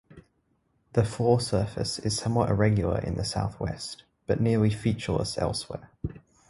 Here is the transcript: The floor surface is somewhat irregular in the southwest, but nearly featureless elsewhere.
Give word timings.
The 0.93 1.03
floor 1.05 1.39
surface 1.39 1.99
is 1.99 2.17
somewhat 2.17 2.49
irregular 2.49 2.99
in 3.01 3.17
the 3.17 3.23
southwest, 3.23 4.01
but 4.25 4.41
nearly 4.41 4.71
featureless 4.71 5.37
elsewhere. 5.37 5.91